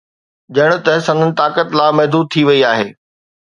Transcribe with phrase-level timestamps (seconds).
[0.55, 2.87] ڄڻ ته سندن طاقت لامحدود ٿي وئي آهي.